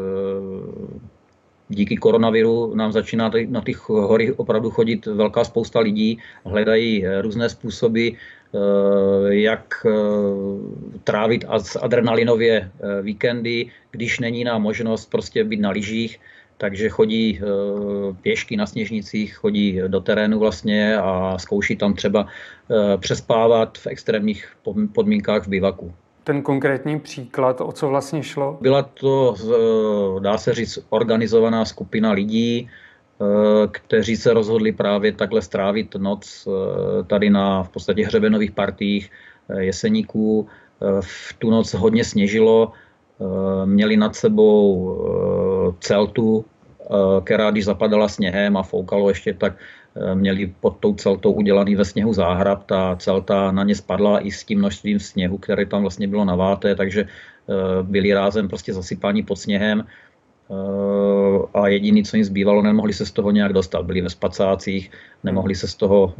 díky 1.70 1.96
koronaviru 1.96 2.74
nám 2.74 2.92
začíná 2.92 3.30
na 3.48 3.60
ty 3.60 3.72
hory 3.86 4.32
opravdu 4.32 4.70
chodit 4.70 5.06
velká 5.06 5.44
spousta 5.44 5.80
lidí, 5.80 6.18
hledají 6.44 7.06
eh, 7.06 7.22
různé 7.22 7.48
způsoby, 7.48 8.08
eh, 8.08 8.18
jak 9.34 9.86
eh, 9.86 9.90
trávit 11.04 11.44
adrenalinově 11.80 12.70
víkendy, 13.02 13.70
když 13.90 14.18
není 14.18 14.44
nám 14.44 14.62
možnost 14.62 15.10
prostě 15.10 15.44
být 15.44 15.60
na 15.60 15.70
lyžích, 15.70 16.20
takže 16.58 16.88
chodí 16.88 17.40
pěšky 18.22 18.56
na 18.56 18.66
sněžnicích, 18.66 19.34
chodí 19.34 19.80
do 19.88 20.00
terénu 20.00 20.38
vlastně 20.38 20.96
a 20.96 21.38
zkouší 21.38 21.76
tam 21.76 21.94
třeba 21.94 22.26
přespávat 23.00 23.78
v 23.78 23.86
extrémních 23.86 24.44
podmínkách 24.92 25.46
v 25.46 25.48
bivaku 25.48 25.94
ten 26.30 26.42
konkrétní 26.42 27.00
příklad, 27.00 27.60
o 27.60 27.72
co 27.72 27.88
vlastně 27.88 28.22
šlo? 28.22 28.58
Byla 28.60 28.82
to, 28.82 29.34
dá 30.22 30.38
se 30.38 30.54
říct, 30.54 30.78
organizovaná 30.94 31.64
skupina 31.64 32.14
lidí, 32.14 32.70
eh, 32.70 33.66
kteří 33.66 34.16
se 34.16 34.30
rozhodli 34.30 34.70
právě 34.72 35.12
takhle 35.12 35.42
strávit 35.42 35.98
noc 35.98 36.22
eh, 36.46 36.50
tady 37.10 37.30
na 37.30 37.66
v 37.66 37.68
podstatě 37.68 38.06
hřebenových 38.06 38.54
partích 38.54 39.10
eh, 39.10 39.74
jeseníků. 39.74 40.46
V 40.80 41.36
tu 41.36 41.50
noc 41.50 41.76
hodně 41.76 42.00
sněžilo, 42.04 42.72
měli 43.68 44.00
nad 44.00 44.16
sebou 44.16 44.56
celtu, 45.76 46.44
která 47.24 47.52
když 47.52 47.68
zapadala 47.68 48.08
sněhem 48.08 48.56
a 48.56 48.64
foukalo 48.64 49.12
ještě, 49.12 49.36
tak 49.36 49.60
Eh, 49.60 49.79
měli 50.14 50.54
pod 50.60 50.76
tou 50.80 50.94
celtou 50.94 51.32
udělaný 51.32 51.76
ve 51.76 51.84
sněhu 51.84 52.12
záhrab. 52.12 52.64
Ta 52.66 52.96
celta 52.96 53.52
na 53.52 53.64
ně 53.64 53.74
spadla 53.74 54.20
i 54.20 54.30
s 54.30 54.44
tím 54.44 54.58
množstvím 54.58 55.00
sněhu, 55.00 55.38
které 55.38 55.66
tam 55.66 55.82
vlastně 55.82 56.08
bylo 56.08 56.24
naváté, 56.24 56.74
takže 56.74 57.00
eh, 57.04 57.52
byli 57.82 58.14
rázem 58.14 58.48
prostě 58.48 58.72
zasypáni 58.72 59.22
pod 59.22 59.36
sněhem 59.36 59.84
eh, 59.84 60.54
a 61.54 61.68
jediný, 61.68 62.02
co 62.02 62.16
jim 62.16 62.24
zbývalo, 62.24 62.62
nemohli 62.62 62.92
se 62.92 63.06
z 63.06 63.12
toho 63.12 63.30
nějak 63.30 63.52
dostat. 63.52 63.84
Byli 63.84 64.00
ve 64.00 64.10
spacácích, 64.10 64.90
nemohli 65.24 65.54
se 65.54 65.68
z 65.68 65.74
toho 65.74 66.14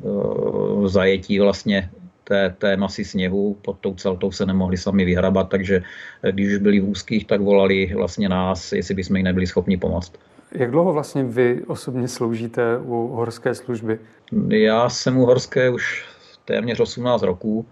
zajetí 0.87 1.39
vlastně 1.39 1.91
té, 2.25 2.55
té 2.59 2.77
masy 2.77 3.05
sněhu, 3.05 3.57
pod 3.63 3.79
tou 3.81 3.95
celtou 3.95 4.33
se 4.33 4.47
nemohli 4.47 4.77
sami 4.77 5.05
vyhrabat, 5.05 5.49
takže 5.49 5.83
když 6.31 6.47
už 6.47 6.59
byli 6.59 6.81
v 6.81 6.89
úzkých, 6.89 7.27
tak 7.27 7.41
volali 7.41 7.91
vlastně 7.95 8.29
nás, 8.29 8.73
jestli 8.73 8.95
bychom 8.95 9.17
jim 9.17 9.25
nebyli 9.25 9.47
schopni 9.47 9.77
pomoct. 9.77 10.13
Jak 10.53 10.71
dlouho 10.71 10.93
vlastně 10.93 11.25
vy 11.25 11.63
osobně 11.67 12.09
sloužíte 12.09 12.79
u 12.79 13.07
horské 13.07 13.55
služby? 13.55 13.99
Já 14.49 14.89
jsem 14.89 15.19
u 15.19 15.27
horské 15.27 15.71
už 15.71 16.05
téměř 16.45 16.81
18 16.81 17.23
roků. 17.23 17.67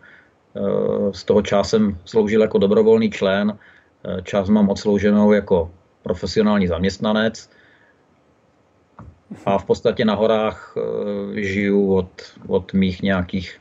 Z 1.12 1.24
toho 1.24 1.42
část 1.42 1.68
jsem 1.68 1.98
sloužil 2.04 2.42
jako 2.42 2.58
dobrovolný 2.58 3.10
člen, 3.10 3.58
část 4.22 4.48
mám 4.48 4.68
odslouženou 4.68 5.32
jako 5.32 5.70
profesionální 6.02 6.66
zaměstnanec 6.66 7.50
a 9.46 9.58
v 9.58 9.64
podstatě 9.64 10.04
na 10.04 10.14
horách 10.14 10.74
eh, 10.76 11.42
žiju 11.42 11.94
od, 11.94 12.10
od 12.46 12.72
mých 12.72 13.02
nějakých 13.02 13.60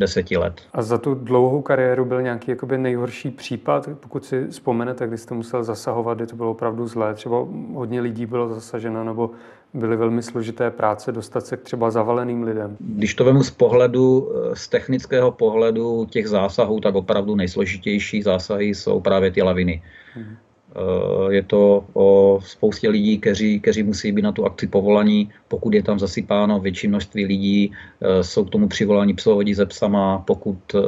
deseti 0.00 0.36
let. 0.36 0.60
A 0.72 0.82
za 0.82 0.98
tu 0.98 1.14
dlouhou 1.14 1.62
kariéru 1.62 2.04
byl 2.04 2.22
nějaký 2.22 2.50
jakoby 2.50 2.78
nejhorší 2.78 3.30
případ, 3.30 3.88
pokud 4.00 4.24
si 4.24 4.46
vzpomenete, 4.46 5.06
kdy 5.06 5.18
jste 5.18 5.34
musel 5.34 5.64
zasahovat, 5.64 6.14
kdy 6.14 6.26
to 6.26 6.36
bylo 6.36 6.50
opravdu 6.50 6.86
zlé, 6.86 7.14
třeba 7.14 7.46
hodně 7.74 8.00
lidí 8.00 8.26
bylo 8.26 8.54
zasaženo, 8.54 9.04
nebo 9.04 9.30
byly 9.74 9.96
velmi 9.96 10.22
složité 10.22 10.70
práce 10.70 11.12
dostat 11.12 11.46
se 11.46 11.56
k 11.56 11.60
třeba 11.60 11.90
zavaleným 11.90 12.42
lidem? 12.42 12.76
Když 12.80 13.14
to 13.14 13.24
vemu 13.24 13.42
z 13.42 13.50
pohledu, 13.50 14.32
z 14.54 14.68
technického 14.68 15.30
pohledu 15.30 16.06
těch 16.10 16.28
zásahů, 16.28 16.80
tak 16.80 16.94
opravdu 16.94 17.36
nejsložitější 17.36 18.22
zásahy 18.22 18.64
jsou 18.64 19.00
právě 19.00 19.30
ty 19.30 19.42
laviny. 19.42 19.82
Hmm. 20.14 20.36
Eh, 20.76 21.34
je 21.34 21.42
to 21.42 21.84
o 21.92 22.38
spoustě 22.44 22.88
lidí, 22.88 23.18
kteří, 23.18 23.60
kteří 23.60 23.82
musí 23.82 24.12
být 24.12 24.22
na 24.22 24.32
tu 24.32 24.46
akci 24.46 24.66
povolaní. 24.66 25.30
Pokud 25.48 25.74
je 25.74 25.82
tam 25.82 25.98
zasypáno 25.98 26.60
větší 26.60 26.88
množství 26.88 27.26
lidí, 27.26 27.72
eh, 27.72 28.24
jsou 28.24 28.44
k 28.44 28.50
tomu 28.50 28.68
přivolaní 28.68 29.14
psovodí 29.14 29.54
ze 29.54 29.66
psama. 29.66 30.18
Pokud 30.18 30.58
eh, 30.74 30.78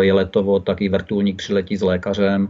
je 0.00 0.12
letovo, 0.12 0.60
tak 0.60 0.82
i 0.82 0.88
vrtulník 0.88 1.36
přiletí 1.36 1.76
s 1.76 1.82
lékařem. 1.82 2.48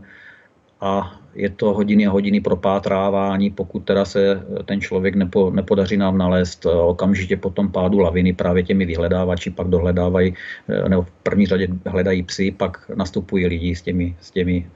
A 0.81 1.15
je 1.35 1.51
to 1.51 1.75
hodiny 1.75 2.07
a 2.07 2.11
hodiny 2.11 2.41
propátrávání, 2.41 3.51
pokud 3.51 3.81
teda 3.85 4.05
se 4.05 4.43
ten 4.65 4.81
člověk 4.81 5.15
nepo, 5.15 5.51
nepodaří 5.51 5.97
nám 5.97 6.19
nalézt 6.19 6.67
eh, 6.67 6.71
okamžitě 6.71 7.37
po 7.37 7.51
tom 7.51 7.73
pádu 7.73 7.99
laviny 7.99 8.33
právě 8.33 8.63
těmi 8.63 8.87
vyhledávači, 8.87 9.51
pak 9.51 9.69
dohledávají, 9.69 10.35
eh, 10.69 10.89
nebo 10.89 11.03
v 11.03 11.11
první 11.23 11.47
řadě 11.47 11.69
hledají 11.87 12.23
psy, 12.23 12.51
pak 12.51 12.91
nastupují 12.95 13.47
lidi 13.47 13.77
s 13.77 13.83
těmi, 13.83 14.17
s 14.21 14.31
těmi 14.31 14.67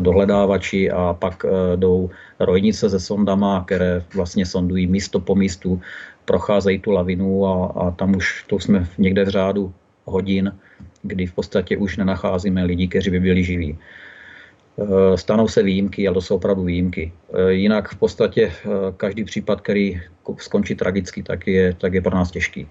dohledávači 0.00 0.90
a 0.90 1.16
pak 1.18 1.44
jdou 1.76 2.10
rojnice 2.40 2.90
se 2.90 3.00
sondama, 3.00 3.64
které 3.66 4.02
vlastně 4.14 4.46
sondují 4.46 4.86
místo 4.86 5.20
po 5.20 5.34
místu, 5.34 5.80
procházejí 6.24 6.78
tu 6.78 6.90
lavinu 6.90 7.46
a, 7.46 7.66
a 7.66 7.90
tam 7.90 8.16
už 8.16 8.44
to 8.46 8.60
jsme 8.60 8.88
někde 8.98 9.24
v 9.24 9.28
řádu 9.28 9.72
hodin, 10.04 10.52
kdy 11.02 11.26
v 11.26 11.32
podstatě 11.32 11.76
už 11.76 11.96
nenacházíme 11.96 12.64
lidi, 12.64 12.88
kteří 12.88 13.10
by 13.10 13.20
byli 13.20 13.44
živí. 13.44 13.78
Eh, 14.78 15.16
stanou 15.18 15.48
se 15.48 15.62
výjimky, 15.62 16.08
ale 16.08 16.14
to 16.14 16.20
jsou 16.20 16.36
opravdu 16.36 16.62
výjimky. 16.62 17.12
Eh, 17.34 17.52
jinak 17.52 17.88
v 17.88 17.96
podstatě 17.96 18.42
eh, 18.46 18.68
každý 18.96 19.24
případ, 19.24 19.60
který 19.60 20.00
skončí 20.38 20.74
tragicky, 20.74 21.22
tak 21.22 21.46
je, 21.46 21.74
tak 21.74 21.94
je 21.94 22.00
pro 22.02 22.14
nás 22.14 22.30
těžký. 22.30 22.68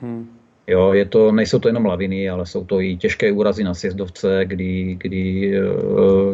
Hmm. 0.00 0.28
Jo, 0.66 0.92
je 0.92 1.04
to, 1.04 1.32
nejsou 1.32 1.58
to 1.58 1.68
jenom 1.68 1.86
laviny, 1.86 2.30
ale 2.30 2.46
jsou 2.46 2.64
to 2.64 2.80
i 2.80 2.96
těžké 2.96 3.32
úrazy 3.32 3.64
na 3.64 3.74
sjezdovce, 3.74 4.44
kdy, 4.44 4.96
kdy 5.00 5.52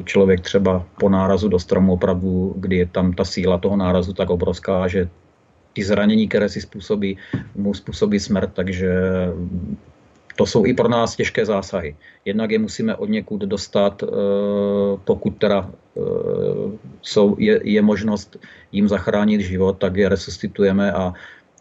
člověk 0.04 0.40
třeba 0.40 0.86
po 1.00 1.08
nárazu 1.08 1.48
do 1.48 1.58
stromu 1.58 1.92
opravdu, 1.92 2.54
kdy 2.56 2.76
je 2.76 2.86
tam 2.86 3.12
ta 3.12 3.24
síla 3.24 3.58
toho 3.58 3.76
nárazu 3.76 4.12
tak 4.12 4.30
obrovská, 4.30 4.88
že 4.88 5.08
ty 5.72 5.84
zranění, 5.84 6.28
které 6.28 6.48
si 6.48 6.60
způsobí, 6.60 7.16
mu 7.54 7.74
způsobí 7.74 8.20
smrt, 8.20 8.50
takže 8.54 8.90
to 10.36 10.46
jsou 10.46 10.66
i 10.66 10.74
pro 10.74 10.88
nás 10.88 11.16
těžké 11.16 11.46
zásahy. 11.46 11.96
Jednak 12.24 12.50
je 12.50 12.58
musíme 12.58 12.96
od 12.96 13.08
někud 13.08 13.40
dostat, 13.40 14.02
eh, 14.02 14.06
pokud 15.04 15.30
teda 15.30 15.70
eh, 15.70 16.00
jsou, 17.02 17.36
je, 17.38 17.60
je 17.64 17.82
možnost 17.82 18.36
jim 18.72 18.88
zachránit 18.88 19.40
život, 19.40 19.78
tak 19.78 19.96
je 19.96 20.08
resuscitujeme 20.08 20.92
a 20.92 21.12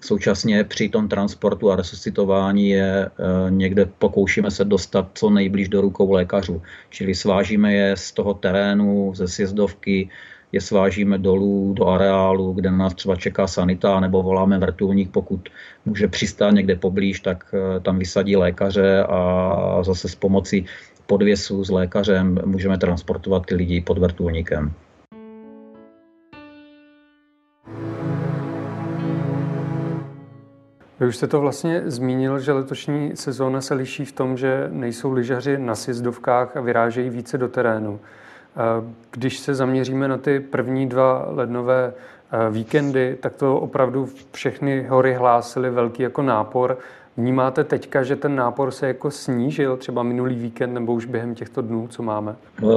současně 0.01 0.63
při 0.63 0.89
tom 0.89 1.07
transportu 1.07 1.71
a 1.71 1.75
resuscitování 1.75 2.69
je 2.69 3.05
eh, 3.05 3.09
někde 3.49 3.85
pokoušíme 3.85 4.51
se 4.51 4.65
dostat 4.65 5.07
co 5.13 5.29
nejblíž 5.29 5.69
do 5.69 5.81
rukou 5.81 6.11
lékařů. 6.11 6.61
Čili 6.89 7.15
svážíme 7.15 7.73
je 7.73 7.97
z 7.97 8.11
toho 8.11 8.33
terénu, 8.33 9.13
ze 9.15 9.27
sjezdovky, 9.27 10.09
je 10.53 10.61
svážíme 10.61 11.17
dolů 11.17 11.73
do 11.73 11.87
areálu, 11.87 12.53
kde 12.53 12.71
na 12.71 12.77
nás 12.77 12.93
třeba 12.93 13.15
čeká 13.15 13.47
sanita, 13.47 13.99
nebo 13.99 14.23
voláme 14.23 14.57
vrtulník, 14.57 15.11
pokud 15.11 15.49
může 15.85 16.07
přistát 16.07 16.51
někde 16.51 16.75
poblíž, 16.75 17.19
tak 17.19 17.53
eh, 17.53 17.79
tam 17.79 17.99
vysadí 17.99 18.35
lékaře 18.35 19.03
a 19.03 19.83
zase 19.83 20.09
s 20.09 20.15
pomocí 20.15 20.65
podvěsu 21.05 21.63
s 21.63 21.69
lékařem 21.69 22.39
můžeme 22.45 22.77
transportovat 22.77 23.45
ty 23.45 23.55
lidi 23.55 23.81
pod 23.81 23.97
vrtulníkem. 23.97 24.73
Vy 30.99 31.07
už 31.07 31.15
jste 31.15 31.27
to 31.27 31.41
vlastně 31.41 31.81
zmínil, 31.85 32.39
že 32.39 32.51
letošní 32.51 33.11
sezóna 33.15 33.61
se 33.61 33.73
liší 33.73 34.05
v 34.05 34.11
tom, 34.11 34.37
že 34.37 34.67
nejsou 34.71 35.11
lyžaři 35.11 35.57
na 35.57 35.75
sjezdovkách 35.75 36.57
a 36.57 36.61
vyrážejí 36.61 37.09
více 37.09 37.37
do 37.37 37.47
terénu. 37.47 37.99
Když 39.11 39.39
se 39.39 39.55
zaměříme 39.55 40.07
na 40.07 40.17
ty 40.17 40.39
první 40.39 40.89
dva 40.89 41.25
lednové 41.29 41.93
eh, 41.93 42.51
víkendy, 42.51 43.17
tak 43.19 43.35
to 43.35 43.57
opravdu 43.57 44.09
všechny 44.31 44.83
hory 44.89 45.13
hlásily 45.13 45.69
velký 45.69 46.03
jako 46.03 46.21
nápor. 46.21 46.77
Vnímáte 47.17 47.63
teďka, 47.63 48.03
že 48.03 48.15
ten 48.15 48.35
nápor 48.35 48.71
se 48.71 48.87
jako 48.87 49.11
snížil 49.11 49.77
třeba 49.77 50.03
minulý 50.03 50.35
víkend 50.35 50.73
nebo 50.73 50.93
už 50.93 51.05
během 51.05 51.35
těchto 51.35 51.61
dnů, 51.61 51.87
co 51.87 52.03
máme? 52.03 52.35
Uh, 52.61 52.71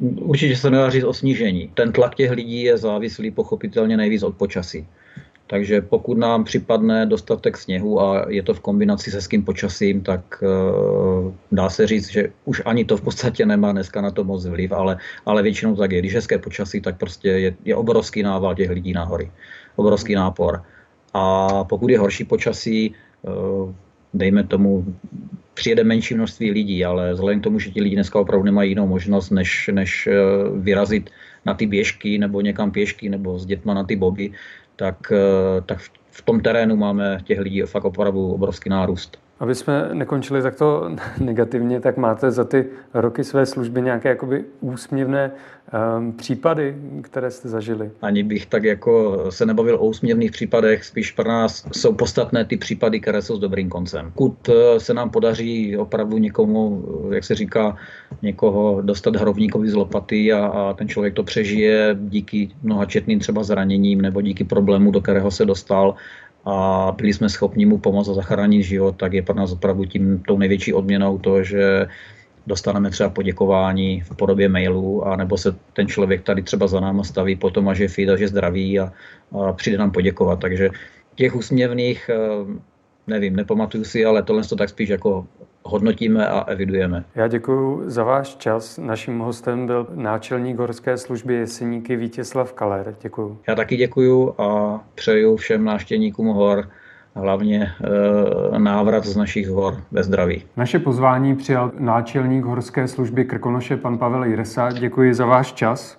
určitě 0.00 0.56
se 0.56 0.70
nedá 0.70 0.90
říct 0.90 1.04
o 1.04 1.12
snížení. 1.12 1.70
Ten 1.74 1.92
tlak 1.92 2.14
těch 2.14 2.30
lidí 2.30 2.62
je 2.62 2.78
závislý 2.78 3.30
pochopitelně 3.30 3.96
nejvíc 3.96 4.22
od 4.22 4.36
počasí. 4.36 4.86
Takže 5.50 5.80
pokud 5.80 6.18
nám 6.18 6.44
připadne 6.44 7.06
dostatek 7.06 7.58
sněhu 7.58 8.00
a 8.00 8.26
je 8.28 8.42
to 8.42 8.54
v 8.54 8.60
kombinaci 8.60 9.10
se 9.10 9.16
hezkým 9.16 9.44
počasím, 9.44 10.00
tak 10.00 10.22
uh, 10.42 11.34
dá 11.52 11.70
se 11.70 11.86
říct, 11.86 12.10
že 12.10 12.30
už 12.44 12.62
ani 12.64 12.84
to 12.84 12.96
v 12.96 13.02
podstatě 13.02 13.46
nemá 13.46 13.72
dneska 13.72 14.00
na 14.00 14.10
to 14.10 14.24
moc 14.24 14.46
vliv, 14.46 14.72
ale, 14.72 14.98
ale 15.26 15.42
většinou 15.42 15.76
tak 15.76 15.92
je. 15.92 15.98
Když 15.98 16.14
hezké 16.14 16.38
počasí, 16.38 16.80
tak 16.80 16.98
prostě 16.98 17.28
je, 17.28 17.54
je 17.64 17.76
obrovský 17.76 18.22
nával 18.22 18.54
těch 18.54 18.70
lidí 18.70 18.92
na 18.92 19.04
hory. 19.04 19.30
Obrovský 19.76 20.14
nápor. 20.14 20.62
A 21.14 21.64
pokud 21.64 21.90
je 21.90 21.98
horší 21.98 22.24
počasí, 22.24 22.94
uh, 23.22 23.74
dejme 24.14 24.44
tomu, 24.44 24.86
přijede 25.54 25.84
menší 25.84 26.14
množství 26.14 26.50
lidí, 26.50 26.84
ale 26.84 27.12
vzhledem 27.12 27.40
k 27.40 27.44
tomu, 27.44 27.58
že 27.58 27.70
ti 27.70 27.80
lidi 27.82 27.94
dneska 27.94 28.20
opravdu 28.20 28.44
nemají 28.44 28.70
jinou 28.70 28.86
možnost, 28.86 29.30
než, 29.30 29.70
než 29.72 30.06
eh, 30.06 30.14
vyrazit 30.56 31.10
na 31.46 31.54
ty 31.54 31.66
běžky 31.66 32.18
nebo 32.18 32.40
někam 32.40 32.70
pěšky 32.70 33.08
nebo 33.08 33.38
s 33.38 33.46
dětma 33.46 33.74
na 33.74 33.84
ty 33.84 33.96
boby, 33.96 34.32
tak, 34.80 35.12
eh, 35.12 35.60
tak 35.60 35.78
v 36.10 36.22
tom 36.22 36.40
terénu 36.40 36.76
máme 36.76 37.18
těch 37.24 37.38
lidí 37.38 37.62
fakt 37.62 37.84
opravdu 37.84 38.32
obrovský 38.32 38.68
nárůst. 38.68 39.20
Aby 39.40 39.54
jsme 39.54 39.88
nekončili 39.92 40.42
takto 40.42 40.90
negativně, 41.20 41.80
tak 41.80 41.96
máte 41.96 42.30
za 42.30 42.44
ty 42.44 42.66
roky 42.94 43.24
své 43.24 43.46
služby 43.46 43.82
nějaké 43.82 44.08
jakoby 44.08 44.44
úsměvné 44.60 45.30
um, 45.98 46.12
případy, 46.12 46.76
které 47.02 47.30
jste 47.30 47.48
zažili? 47.48 47.90
Ani 48.02 48.22
bych 48.22 48.46
tak 48.46 48.64
jako 48.64 49.24
se 49.30 49.46
nebavil 49.46 49.74
o 49.74 49.86
úsměvných 49.86 50.30
případech, 50.30 50.84
spíš 50.84 51.12
pro 51.12 51.28
nás 51.28 51.66
jsou 51.72 51.92
podstatné 51.92 52.44
ty 52.44 52.56
případy, 52.56 53.00
které 53.00 53.22
jsou 53.22 53.36
s 53.36 53.40
dobrým 53.40 53.68
koncem. 53.68 54.12
Kud 54.14 54.48
eh, 54.48 54.80
se 54.80 54.94
nám 54.94 55.10
podaří 55.10 55.76
opravdu 55.76 56.18
někomu, 56.18 56.84
jak 57.12 57.24
se 57.24 57.34
říká, 57.34 57.76
někoho 58.22 58.82
dostat 58.82 59.16
hrovníkovi 59.16 59.70
z 59.70 59.74
lopaty 59.74 60.32
a, 60.32 60.46
a 60.46 60.72
ten 60.72 60.88
člověk 60.88 61.14
to 61.14 61.22
přežije 61.22 61.96
díky 62.00 62.50
mnoha 62.62 62.84
četným 62.84 63.18
třeba 63.18 63.42
zraněním 63.42 64.00
nebo 64.00 64.20
díky 64.20 64.44
problému, 64.44 64.90
do 64.90 65.00
kterého 65.00 65.30
se 65.30 65.44
dostal, 65.44 65.94
a 66.44 66.92
byli 66.96 67.12
jsme 67.12 67.28
schopni 67.28 67.66
mu 67.66 67.78
pomoct 67.78 68.08
a 68.08 68.14
zachránit 68.14 68.62
život, 68.62 68.96
tak 68.96 69.12
je 69.12 69.22
pro 69.22 69.34
nás 69.34 69.52
opravdu 69.52 69.84
tím 69.84 70.22
tou 70.26 70.38
největší 70.38 70.72
odměnou 70.72 71.18
to, 71.18 71.42
že 71.42 71.86
dostaneme 72.46 72.90
třeba 72.90 73.10
poděkování 73.10 74.00
v 74.00 74.16
podobě 74.16 74.48
mailu, 74.48 75.06
a 75.06 75.16
nebo 75.16 75.38
se 75.38 75.56
ten 75.72 75.86
člověk 75.86 76.22
tady 76.22 76.42
třeba 76.42 76.66
za 76.66 76.80
náma 76.80 77.04
staví 77.04 77.36
potom 77.36 77.68
a 77.68 77.74
že 77.74 77.84
je 77.84 77.88
fit 77.88 78.08
a 78.08 78.16
že 78.16 78.28
zdraví 78.28 78.80
a, 78.80 78.92
a 79.32 79.52
přijde 79.52 79.78
nám 79.78 79.90
poděkovat. 79.90 80.40
Takže 80.40 80.70
těch 81.14 81.36
úsměvných, 81.36 82.10
eh, 82.10 82.60
nevím, 83.06 83.36
nepamatuju 83.36 83.84
si, 83.84 84.04
ale 84.04 84.22
tohle 84.22 84.42
to 84.42 84.56
tak 84.56 84.68
spíš 84.68 84.88
jako 84.88 85.26
hodnotíme 85.62 86.28
a 86.28 86.40
evidujeme. 86.40 87.04
Já 87.14 87.28
děkuji 87.28 87.82
za 87.90 88.04
váš 88.04 88.36
čas. 88.36 88.78
Naším 88.78 89.18
hostem 89.18 89.66
byl 89.66 89.86
náčelník 89.94 90.58
horské 90.58 90.96
služby 90.96 91.34
Jeseníky 91.34 91.96
Vítězslav 91.96 92.52
Kaler. 92.52 92.96
Děkuji. 93.02 93.38
Já 93.48 93.54
taky 93.54 93.76
děkuji 93.76 94.34
a 94.38 94.80
přeju 94.94 95.36
všem 95.36 95.64
návštěvníkům 95.64 96.26
hor 96.26 96.68
hlavně 97.14 97.72
e, 98.54 98.58
návrat 98.58 99.04
z 99.04 99.16
našich 99.16 99.48
hor 99.48 99.82
ve 99.90 100.02
zdraví. 100.02 100.44
Naše 100.56 100.78
pozvání 100.78 101.36
přijal 101.36 101.72
náčelník 101.78 102.44
horské 102.44 102.88
služby 102.88 103.24
Krkonoše 103.24 103.76
pan 103.76 103.98
Pavel 103.98 104.24
Jiresa. 104.24 104.70
Děkuji 104.70 105.14
za 105.14 105.26
váš 105.26 105.52
čas. 105.52 105.98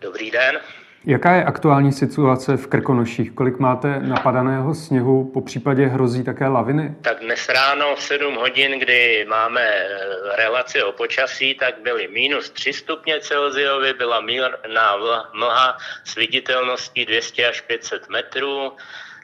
Dobrý 0.00 0.30
den. 0.30 0.79
Jaká 1.06 1.34
je 1.34 1.44
aktuální 1.44 1.92
situace 1.92 2.56
v 2.56 2.66
Krkonoších? 2.66 3.32
Kolik 3.32 3.58
máte 3.58 4.00
napadaného 4.00 4.74
sněhu? 4.74 5.30
Po 5.34 5.40
případě 5.40 5.86
hrozí 5.86 6.24
také 6.24 6.46
laviny? 6.46 6.94
Tak 7.02 7.20
dnes 7.20 7.48
ráno 7.48 7.96
v 7.96 8.02
7 8.02 8.34
hodin, 8.34 8.78
kdy 8.78 9.26
máme 9.28 9.60
eh, 9.60 10.36
relaci 10.36 10.82
o 10.82 10.92
počasí, 10.92 11.54
tak 11.54 11.74
byly 11.82 12.08
minus 12.08 12.50
3 12.50 12.72
stupně 12.72 13.20
Celsiovy, 13.20 13.94
byla 13.94 14.20
mírná 14.20 14.96
mlha 15.32 15.78
s 16.04 16.14
viditelností 16.14 17.04
200 17.04 17.48
až 17.48 17.60
500 17.60 18.08
metrů. 18.08 18.72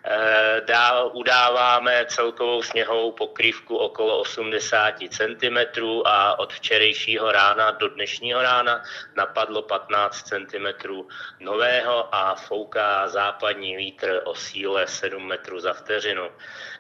Eh, 0.09 0.61
dál 0.67 1.11
udáváme 1.15 2.05
celkovou 2.09 2.63
sněhovou 2.63 3.13
pokrývku 3.13 3.77
okolo 3.77 4.21
80 4.21 4.95
cm 5.09 5.59
a 6.05 6.39
od 6.39 6.53
včerejšího 6.53 7.33
rána 7.33 7.71
do 7.71 7.89
dnešního 7.89 8.43
rána 8.43 8.83
napadlo 9.17 9.63
15 9.63 10.23
cm 10.23 10.89
nového 11.41 12.15
a 12.15 12.35
fouká 12.35 13.09
západní 13.09 13.77
vítr 13.77 14.21
o 14.25 14.35
síle 14.35 14.87
7 14.87 15.29
metrů 15.29 15.61
za 15.61 15.73
vteřinu. 15.73 16.23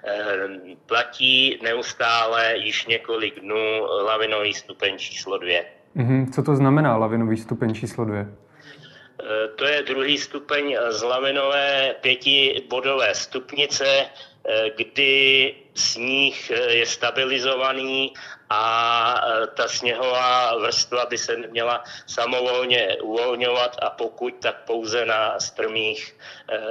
Eh, 0.05 0.49
platí 0.87 1.59
neustále 1.63 2.57
již 2.57 2.87
několik 2.87 3.41
dnů 3.41 3.87
lavinový 4.05 4.55
stupeň 4.55 4.99
číslo 4.99 5.39
2. 5.39 5.65
Mm-hmm. 5.97 6.31
Co 6.31 6.43
to 6.43 6.57
znamená 6.57 6.97
lavinový 6.97 7.37
stupeň 7.37 7.75
číslo 7.75 8.05
2? 8.05 8.46
Eh, 9.23 9.49
to 9.57 9.65
je 9.65 9.83
druhý 9.83 10.19
stupeň 10.19 10.77
z 10.91 11.03
lavinové 11.03 11.95
pětibodové 12.01 13.15
stupnice, 13.15 13.87
eh, 13.87 14.71
kdy 14.77 15.55
sníh 15.75 16.51
eh, 16.51 16.73
je 16.73 16.87
stabilizovaný 16.87 18.13
a 18.51 18.63
ta 19.55 19.69
sněhová 19.69 20.59
vrstva 20.59 21.07
by 21.11 21.19
se 21.19 21.37
měla 21.37 21.85
samovolně 22.07 22.97
uvolňovat 23.03 23.77
a 23.83 23.91
pokud, 23.91 24.35
tak 24.41 24.65
pouze 24.67 25.07
na 25.07 25.41
strmých, 25.41 26.17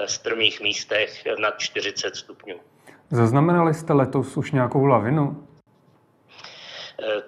strmých 0.05 0.61
místech 0.61 1.23
nad 1.39 1.59
40 1.59 2.15
stupňů. 2.15 2.55
Zaznamenali 3.11 3.73
jste 3.73 3.93
letos 3.93 4.37
už 4.37 4.51
nějakou 4.51 4.85
lavinu? 4.85 5.47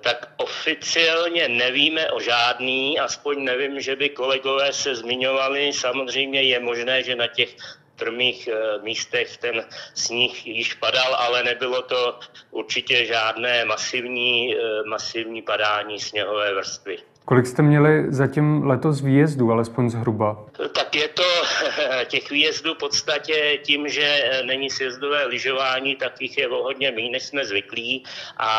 Tak 0.02 0.30
oficiálně 0.38 1.48
nevíme 1.48 2.12
o 2.12 2.20
žádný, 2.20 3.00
aspoň 3.00 3.44
nevím, 3.44 3.82
že 3.82 3.96
by 3.96 4.10
kolegové 4.10 4.74
se 4.74 4.96
zmiňovali. 4.96 5.74
Samozřejmě 5.74 6.42
je 6.42 6.60
možné, 6.60 7.04
že 7.04 7.16
na 7.16 7.28
těch 7.28 7.56
trmých 7.98 8.48
eh, 8.48 8.82
místech 8.82 9.38
ten 9.38 9.66
sníh 9.94 10.48
již 10.48 10.74
padal, 10.74 11.16
ale 11.16 11.44
nebylo 11.44 11.82
to 11.82 12.20
určitě 12.52 13.06
žádné 13.06 13.66
masivní, 13.66 14.56
eh, 14.56 14.84
masivní 14.90 15.42
padání 15.42 16.00
sněhové 16.00 16.54
vrstvy. 16.54 16.98
Kolik 17.28 17.46
jste 17.48 17.62
měli 17.62 18.06
zatím 18.08 18.64
letos 18.64 19.02
výjezdů, 19.02 19.52
alespoň 19.52 19.90
zhruba? 19.90 20.46
Tak 20.76 20.96
je 20.96 21.08
to 21.08 21.24
těch 22.08 22.32
výjezdů 22.32 22.74
v 22.74 22.78
podstatě 22.78 23.60
tím, 23.64 23.90
že 23.90 24.42
není 24.46 24.70
sjezdové 24.70 25.26
lyžování, 25.26 25.96
tak 25.96 26.22
jich 26.22 26.38
je 26.38 26.48
o 26.48 26.64
hodně 26.64 26.92
méně, 26.92 27.10
než 27.10 27.24
jsme 27.24 27.46
zvyklí. 27.46 28.04
A 28.38 28.50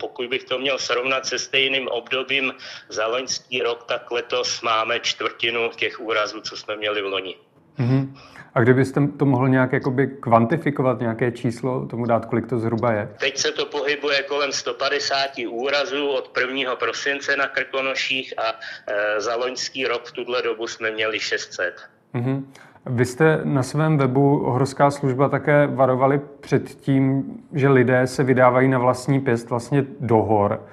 pokud 0.00 0.28
bych 0.28 0.44
to 0.44 0.58
měl 0.58 0.78
srovnat 0.78 1.26
se 1.26 1.38
stejným 1.38 1.88
obdobím 1.88 2.52
za 2.88 3.06
loňský 3.06 3.62
rok, 3.62 3.84
tak 3.88 4.10
letos 4.10 4.62
máme 4.62 5.00
čtvrtinu 5.00 5.70
těch 5.76 6.00
úrazů, 6.00 6.40
co 6.40 6.56
jsme 6.56 6.76
měli 6.76 7.02
v 7.02 7.06
loni. 7.06 7.34
Mm-hmm. 7.78 8.08
A 8.54 8.60
kdybyste 8.60 9.00
to 9.16 9.24
mohl 9.24 9.48
nějak 9.48 9.72
jakoby 9.72 10.06
kvantifikovat, 10.06 11.00
nějaké 11.00 11.32
číslo, 11.32 11.86
tomu 11.86 12.06
dát, 12.06 12.26
kolik 12.26 12.46
to 12.46 12.58
zhruba 12.58 12.92
je? 12.92 13.14
Teď 13.20 13.38
se 13.38 13.52
to 13.52 13.66
pohybuje 13.82 14.22
kolem 14.22 14.52
150 14.52 15.30
úrazů 15.48 16.08
od 16.08 16.38
1. 16.40 16.76
prosince 16.76 17.36
na 17.36 17.46
Krkonoších 17.46 18.34
a 18.38 18.52
e, 18.52 19.20
za 19.20 19.36
loňský 19.36 19.86
rok 19.86 20.04
v 20.04 20.12
tuhle 20.12 20.42
dobu 20.42 20.66
jsme 20.66 20.90
měli 20.90 21.20
600. 21.20 21.74
Mm-hmm. 22.14 22.44
Vy 22.86 23.04
jste 23.04 23.40
na 23.44 23.62
svém 23.62 23.98
webu 23.98 24.38
Horská 24.38 24.90
služba 24.90 25.28
také 25.28 25.66
varovali 25.66 26.20
před 26.40 26.74
tím, 26.74 27.24
že 27.52 27.68
lidé 27.68 28.06
se 28.06 28.22
vydávají 28.22 28.68
na 28.68 28.78
vlastní 28.78 29.20
pěst 29.20 29.50
vlastně 29.50 29.84
do 30.00 30.16
hor. 30.16 30.66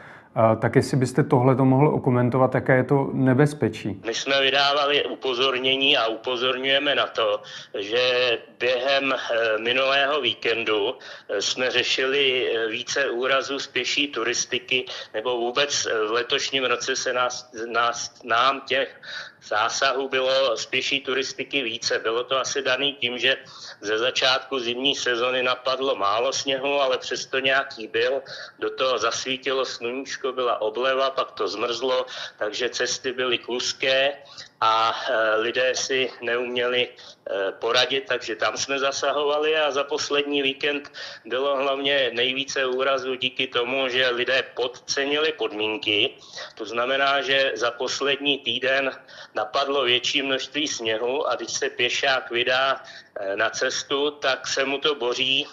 Tak 0.60 0.76
jestli 0.76 0.98
byste 0.98 1.24
tohle 1.24 1.56
to 1.56 1.66
mohl 1.66 1.88
okomentovat, 1.88 2.56
jaké 2.56 2.76
je 2.76 2.84
to 2.84 3.10
nebezpečí? 3.14 4.02
My 4.06 4.14
jsme 4.14 4.42
vydávali 4.42 5.06
upozornění 5.06 5.98
a 5.98 6.08
upozorňujeme 6.08 6.96
na 6.96 7.08
to, 7.08 7.42
že 7.80 8.38
během 8.60 9.14
eh, 9.14 9.58
minulého 9.58 10.22
víkendu 10.22 10.96
eh, 11.30 11.42
jsme 11.42 11.72
řešili 11.72 12.52
eh, 12.56 12.68
více 12.68 13.10
úrazů 13.10 13.60
z 13.60 13.68
pěší 13.68 14.08
turistiky, 14.08 14.86
nebo 15.14 15.38
vůbec 15.38 15.88
v 16.08 16.12
letošním 16.12 16.66
roce 16.66 16.96
se 16.96 17.14
nás, 17.14 17.52
nás 17.72 18.24
nám 18.24 18.62
těch 18.62 19.02
zásahů 19.44 20.10
bylo 20.10 20.58
spěší 20.58 21.02
turistiky 21.02 21.64
více. 21.64 22.00
Bylo 22.00 22.24
to 22.24 22.38
asi 22.38 22.62
daný 22.62 22.94
tím, 22.94 23.18
že 23.18 23.38
ze 23.82 23.98
začátku 23.98 24.60
zimní 24.60 24.96
sezony 24.96 25.44
napadlo 25.44 25.96
málo 25.96 26.34
sněhu, 26.34 26.82
ale 26.82 26.98
přesto 26.98 27.40
nějaký 27.40 27.88
byl. 27.88 28.22
Do 28.60 28.70
toho 28.70 28.98
zasvítilo 28.98 29.66
sluníčko, 29.66 30.32
byla 30.32 30.62
obleva, 30.62 31.10
pak 31.10 31.32
to 31.32 31.48
zmrzlo, 31.48 32.06
takže 32.38 32.70
cesty 32.70 33.12
byly 33.12 33.38
kluské 33.38 34.14
a 34.62 34.92
e, 34.92 35.36
lidé 35.36 35.76
si 35.76 36.12
neuměli 36.22 36.88
e, 36.88 37.52
poradit, 37.52 38.06
takže 38.08 38.36
tam 38.36 38.58
jsme 38.58 38.80
zasahovali 38.80 39.58
a 39.58 39.72
za 39.72 39.84
poslední 39.84 40.42
víkend 40.42 40.92
bylo 41.26 41.58
hlavně 41.58 42.12
nejvíce 42.14 42.66
úrazů 42.66 43.16
díky 43.16 43.48
tomu, 43.48 43.88
že 43.90 44.10
lidé 44.10 44.44
podcenili 44.54 45.32
podmínky. 45.32 46.16
To 46.56 46.66
znamená, 46.66 47.22
že 47.22 47.52
za 47.56 47.72
poslední 47.72 48.38
týden 48.38 48.92
napadlo 49.36 49.84
větší 49.84 50.22
množství 50.22 50.68
sněhu 50.68 51.28
a 51.28 51.36
když 51.36 51.52
se 51.52 51.70
pěšák 51.70 52.32
vydá 52.32 52.84
e, 53.20 53.36
na 53.36 53.50
cestu, 53.50 54.12
tak 54.12 54.48
se 54.48 54.66
mu 54.66 54.78
to 54.78 54.96
boří 54.96 55.48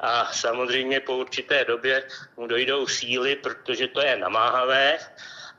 a 0.00 0.32
samozřejmě 0.32 1.00
po 1.00 1.16
určité 1.16 1.64
době 1.64 2.02
mu 2.36 2.46
dojdou 2.46 2.86
síly, 2.86 3.36
protože 3.36 3.88
to 3.88 4.00
je 4.00 4.16
namáhavé 4.16 4.98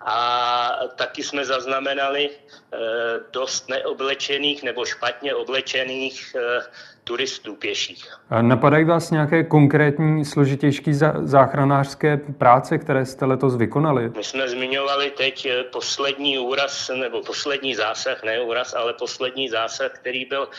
a 0.02 0.70
taky 0.96 1.24
jsme 1.24 1.46
zaznamenali 1.46 2.30
eh, 2.30 2.78
dost 3.32 3.70
neoblečených 3.70 4.64
nebo 4.64 4.86
špatně 4.86 5.36
oblečených 5.36 6.36
eh, 6.36 6.62
turistů 7.04 7.56
pěších. 7.56 8.14
A 8.30 8.42
napadají 8.42 8.86
vás 8.86 9.12
nějaké 9.12 9.44
konkrétní 9.44 10.26
složitější 10.26 10.94
záchranářské 11.24 12.18
práce, 12.18 12.78
které 12.78 13.06
jste 13.06 13.26
letos 13.26 13.56
vykonali? 13.56 14.10
My 14.10 14.24
jsme 14.24 14.50
zmiňovali 14.50 15.12
teď 15.12 15.46
eh, 15.46 15.64
poslední 15.64 16.40
úraz, 16.40 16.92
nebo 17.00 17.22
poslední 17.22 17.76
zásah, 17.76 18.24
ne 18.24 18.42
úraz, 18.42 18.74
ale 18.74 18.94
poslední 18.94 19.50
zásah, 19.50 19.92
který 19.92 20.26
byl 20.26 20.50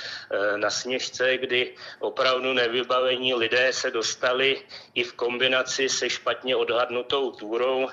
na 0.56 0.70
Sněžce, 0.70 1.38
kdy 1.38 1.72
opravdu 2.00 2.52
nevybavení 2.52 3.34
lidé 3.34 3.72
se 3.72 3.90
dostali 3.90 4.56
i 4.94 5.02
v 5.02 5.12
kombinaci 5.12 5.88
se 5.88 6.10
špatně 6.10 6.56
odhadnutou 6.56 7.30
túrou 7.30 7.88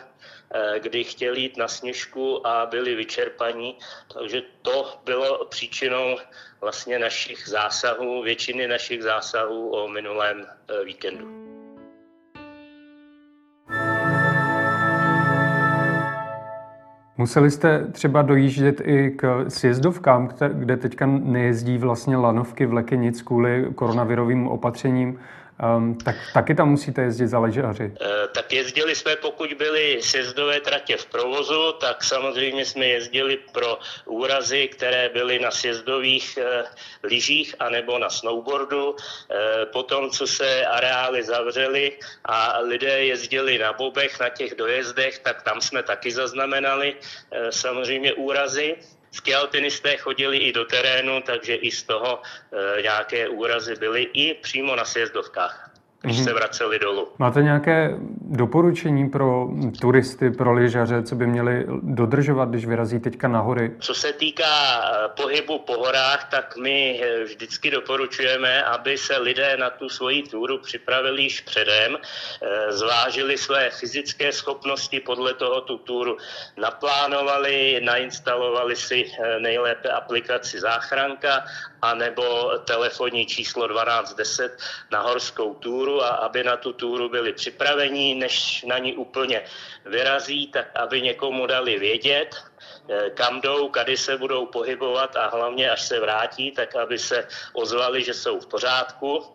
kdy 0.79 1.03
chtěli 1.03 1.41
jít 1.41 1.57
na 1.57 1.67
sněžku 1.67 2.47
a 2.47 2.65
byli 2.65 2.95
vyčerpaní. 2.95 3.77
Takže 4.13 4.41
to 4.61 4.99
bylo 5.05 5.45
příčinou 5.45 6.17
vlastně 6.61 6.99
našich 6.99 7.47
zásahů, 7.47 8.21
většiny 8.23 8.67
našich 8.67 9.03
zásahů 9.03 9.69
o 9.69 9.87
minulém 9.87 10.45
eh, 10.45 10.85
víkendu. 10.85 11.43
Museli 17.17 17.51
jste 17.51 17.87
třeba 17.91 18.21
dojíždět 18.21 18.81
i 18.85 19.11
k 19.11 19.45
sjezdovkám, 19.47 20.29
kde 20.53 20.77
teďka 20.77 21.05
nejezdí 21.05 21.77
vlastně 21.77 22.17
lanovky 22.17 22.65
vleky 22.65 22.97
nic 22.97 23.21
kvůli 23.21 23.67
koronavirovým 23.75 24.47
opatřením. 24.47 25.19
Um, 25.61 25.97
tak 25.97 26.15
taky 26.33 26.55
tam 26.55 26.69
musíte 26.69 27.01
jezdit 27.01 27.27
za 27.27 27.39
ležaři. 27.39 27.83
E, 28.01 28.27
tak 28.27 28.53
jezdili 28.53 28.95
jsme, 28.95 29.15
pokud 29.15 29.53
byly 29.53 30.01
sjezdové 30.01 30.59
tratě 30.59 30.97
v 30.97 31.05
provozu, 31.05 31.71
tak 31.71 32.03
samozřejmě 32.03 32.65
jsme 32.65 32.85
jezdili 32.85 33.37
pro 33.51 33.79
úrazy, 34.05 34.67
které 34.67 35.09
byly 35.09 35.39
na 35.39 35.51
sjezdových 35.51 36.37
e, 36.37 36.63
lyžích 37.03 37.55
anebo 37.59 37.99
na 37.99 38.09
snowboardu. 38.09 38.95
E, 38.95 39.65
potom, 39.65 40.09
co 40.09 40.27
se 40.27 40.65
areály 40.65 41.23
zavřely 41.23 41.91
a 42.25 42.59
lidé 42.59 43.05
jezdili 43.05 43.57
na 43.57 43.73
bobech, 43.73 44.19
na 44.19 44.29
těch 44.29 44.55
dojezdech, 44.55 45.19
tak 45.19 45.41
tam 45.41 45.61
jsme 45.61 45.83
taky 45.83 46.11
zaznamenali 46.11 46.95
e, 47.31 47.51
samozřejmě 47.51 48.13
úrazy. 48.13 48.75
Skialpinisté 49.13 49.97
chodili 49.97 50.37
i 50.37 50.53
do 50.53 50.65
terénu, 50.65 51.21
takže 51.21 51.55
i 51.55 51.71
z 51.71 51.83
toho 51.83 52.21
e, 52.21 52.81
nějaké 52.81 53.29
úrazy 53.29 53.75
byly 53.75 54.09
i 54.13 54.33
přímo 54.33 54.75
na 54.75 54.85
sjezdovkách 54.85 55.72
když 56.03 56.19
mm-hmm. 56.19 56.23
se 56.23 56.33
vraceli 56.33 56.79
dolů. 56.79 57.07
Máte 57.17 57.43
nějaké 57.43 57.95
doporučení 58.21 59.09
pro 59.09 59.47
turisty, 59.81 60.31
pro 60.31 60.53
lyžaře, 60.53 61.03
co 61.03 61.15
by 61.15 61.27
měli 61.27 61.65
dodržovat, 61.81 62.49
když 62.49 62.65
vyrazí 62.65 62.99
teďka 62.99 63.27
na 63.27 63.39
hory? 63.39 63.75
Co 63.79 63.93
se 63.93 64.13
týká 64.13 64.45
eh, 64.45 65.07
pohybu 65.21 65.59
po 65.59 65.73
horách, 65.73 66.27
tak 66.31 66.57
my 66.57 67.01
eh, 67.03 67.23
vždycky 67.23 67.71
doporučujeme, 67.71 68.63
aby 68.63 68.97
se 68.97 69.17
lidé 69.17 69.57
na 69.57 69.69
tu 69.69 69.89
svoji 69.89 70.23
túru 70.23 70.57
připravili 70.57 71.23
již 71.23 71.41
předem, 71.41 71.97
eh, 71.97 72.71
zvážili 72.71 73.37
své 73.37 73.69
fyzické 73.69 74.31
schopnosti, 74.31 74.99
podle 74.99 75.33
toho 75.33 75.61
tu 75.61 75.77
túru 75.77 76.17
naplánovali, 76.57 77.81
nainstalovali 77.85 78.75
si 78.75 79.05
nejlépe 79.39 79.89
aplikaci 79.89 80.59
záchranka 80.59 81.43
anebo 81.83 82.23
telefonní 82.65 83.25
číslo 83.25 83.67
1210 83.67 84.57
na 84.91 85.01
horskou 85.01 85.53
túru 85.53 85.92
a 86.01 86.07
aby 86.07 86.43
na 86.43 86.57
tu 86.57 86.73
túru 86.73 87.09
byli 87.09 87.33
připraveni, 87.33 88.15
než 88.15 88.63
na 88.63 88.77
ní 88.77 88.93
úplně 88.93 89.43
vyrazí, 89.85 90.47
tak 90.47 90.71
aby 90.75 91.01
někomu 91.01 91.47
dali 91.47 91.79
vědět, 91.79 92.35
eh, 92.89 93.09
kam 93.09 93.41
jdou, 93.41 93.69
kady 93.69 93.97
se 93.97 94.17
budou 94.17 94.45
pohybovat 94.45 95.15
a 95.15 95.27
hlavně, 95.27 95.71
až 95.71 95.81
se 95.81 95.99
vrátí, 95.99 96.51
tak 96.51 96.75
aby 96.75 96.99
se 96.99 97.27
ozvali, 97.53 98.03
že 98.03 98.13
jsou 98.13 98.39
v 98.39 98.47
pořádku 98.47 99.25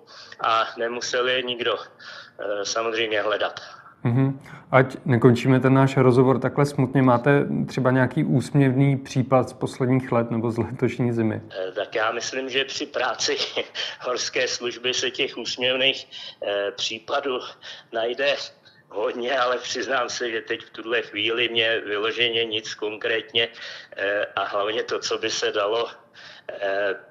a 0.40 0.68
nemuseli 0.77 1.42
nikdo 1.42 1.79
eh, 1.79 2.64
samozřejmě 2.64 3.23
hledat. 3.23 3.77
Mm-hmm. 4.04 4.38
Ať 4.70 4.96
nekončíme 5.04 5.61
ten 5.61 5.74
náš 5.74 5.96
rozhovor 5.96 6.38
takhle 6.38 6.66
smutně, 6.66 7.02
máte 7.02 7.46
třeba 7.66 7.90
nějaký 7.90 8.24
úsměvný 8.24 8.96
případ 8.96 9.48
z 9.48 9.52
posledních 9.52 10.12
let 10.12 10.30
nebo 10.30 10.50
z 10.50 10.58
letošní 10.58 11.12
zimy? 11.12 11.42
Eh, 11.50 11.72
tak 11.72 11.94
já 11.94 12.12
myslím, 12.12 12.48
že 12.48 12.64
při 12.64 12.87
práci 12.87 13.37
horské 14.00 14.48
služby 14.48 14.94
se 14.94 15.11
těch 15.11 15.38
úsměvných 15.38 16.06
eh, 16.42 16.70
případů 16.76 17.40
najde 17.92 18.37
hodně, 18.88 19.38
ale 19.38 19.58
přiznám 19.58 20.08
se, 20.08 20.30
že 20.30 20.40
teď 20.40 20.64
v 20.64 20.70
tuhle 20.70 21.02
chvíli 21.02 21.48
mě 21.48 21.80
vyloženě 21.80 22.44
nic 22.44 22.74
konkrétně 22.74 23.48
eh, 23.96 24.26
a 24.37 24.44
hlavně 24.44 24.82
to, 24.82 24.98
co 24.98 25.18
by 25.18 25.30
se 25.30 25.52
dalo 25.52 25.88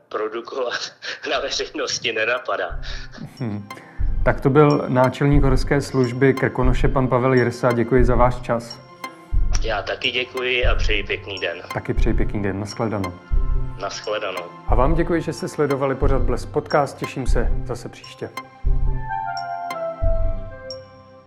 produkovat 0.09 0.93
na 1.29 1.39
veřejnosti, 1.39 2.13
nenapadá. 2.13 2.79
Hmm. 3.39 3.69
Tak 4.27 4.41
to 4.41 4.49
byl 4.49 4.85
náčelník 4.87 5.43
horské 5.43 5.81
služby 5.81 6.33
Krkonoše, 6.33 6.87
pan 6.87 7.07
Pavel 7.07 7.33
Jirsa. 7.33 7.71
Děkuji 7.71 8.05
za 8.05 8.15
váš 8.15 8.35
čas. 8.41 8.79
Já 9.63 9.81
taky 9.81 10.11
děkuji 10.11 10.65
a 10.65 10.75
přeji 10.75 11.03
pěkný 11.03 11.39
den. 11.39 11.57
Taky 11.73 11.93
přeji 11.93 12.13
pěkný 12.13 12.43
den. 12.43 12.59
Naschledanou. 12.59 13.13
Naschledanou. 13.81 14.43
A 14.67 14.75
vám 14.75 14.95
děkuji, 14.95 15.21
že 15.21 15.33
jste 15.33 15.47
sledovali 15.47 15.95
pořad 15.95 16.21
Bles 16.21 16.45
Podcast. 16.45 16.97
Těším 16.97 17.27
se 17.27 17.51
zase 17.65 17.89
příště. 17.89 18.29